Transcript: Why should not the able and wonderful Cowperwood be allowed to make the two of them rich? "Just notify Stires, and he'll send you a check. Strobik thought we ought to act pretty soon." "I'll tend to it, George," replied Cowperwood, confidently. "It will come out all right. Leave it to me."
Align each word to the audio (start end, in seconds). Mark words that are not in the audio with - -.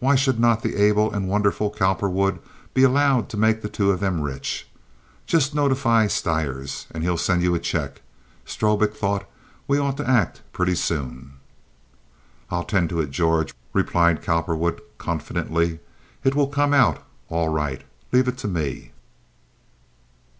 Why 0.00 0.16
should 0.16 0.40
not 0.40 0.64
the 0.64 0.74
able 0.74 1.12
and 1.12 1.28
wonderful 1.28 1.70
Cowperwood 1.70 2.40
be 2.74 2.82
allowed 2.82 3.28
to 3.28 3.36
make 3.36 3.62
the 3.62 3.68
two 3.68 3.92
of 3.92 4.00
them 4.00 4.20
rich? 4.20 4.66
"Just 5.28 5.54
notify 5.54 6.08
Stires, 6.08 6.88
and 6.90 7.04
he'll 7.04 7.16
send 7.16 7.44
you 7.44 7.54
a 7.54 7.60
check. 7.60 8.02
Strobik 8.44 8.92
thought 8.96 9.30
we 9.68 9.78
ought 9.78 9.96
to 9.98 10.10
act 10.10 10.42
pretty 10.52 10.74
soon." 10.74 11.34
"I'll 12.50 12.64
tend 12.64 12.88
to 12.88 12.98
it, 13.00 13.12
George," 13.12 13.54
replied 13.72 14.24
Cowperwood, 14.24 14.80
confidently. 14.98 15.78
"It 16.24 16.34
will 16.34 16.48
come 16.48 16.74
out 16.74 17.04
all 17.28 17.50
right. 17.50 17.82
Leave 18.10 18.26
it 18.26 18.38
to 18.38 18.48
me." 18.48 18.90